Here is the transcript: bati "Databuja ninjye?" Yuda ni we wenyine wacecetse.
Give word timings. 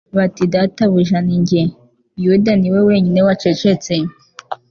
bati 0.17 0.43
"Databuja 0.53 1.17
ninjye?" 1.25 1.61
Yuda 2.23 2.51
ni 2.59 2.69
we 2.73 2.79
wenyine 2.89 3.19
wacecetse. 3.27 3.95